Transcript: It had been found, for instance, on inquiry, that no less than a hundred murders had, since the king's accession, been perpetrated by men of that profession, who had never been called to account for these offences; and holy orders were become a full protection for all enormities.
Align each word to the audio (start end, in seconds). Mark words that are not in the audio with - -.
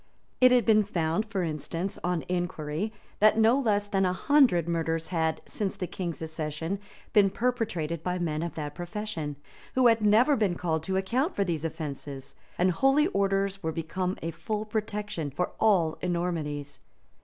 It 0.39 0.51
had 0.51 0.65
been 0.65 0.83
found, 0.83 1.25
for 1.27 1.43
instance, 1.43 1.99
on 2.03 2.23
inquiry, 2.27 2.91
that 3.19 3.37
no 3.37 3.59
less 3.59 3.87
than 3.87 4.03
a 4.03 4.13
hundred 4.13 4.67
murders 4.67 5.09
had, 5.09 5.43
since 5.45 5.75
the 5.75 5.85
king's 5.85 6.23
accession, 6.23 6.79
been 7.13 7.29
perpetrated 7.29 8.01
by 8.01 8.17
men 8.17 8.41
of 8.41 8.55
that 8.55 8.73
profession, 8.73 9.35
who 9.75 9.85
had 9.85 10.01
never 10.01 10.35
been 10.35 10.55
called 10.55 10.81
to 10.85 10.97
account 10.97 11.35
for 11.35 11.43
these 11.43 11.63
offences; 11.63 12.33
and 12.57 12.71
holy 12.71 13.05
orders 13.09 13.61
were 13.61 13.71
become 13.71 14.17
a 14.23 14.31
full 14.31 14.65
protection 14.65 15.29
for 15.29 15.51
all 15.59 15.99
enormities. 16.01 16.79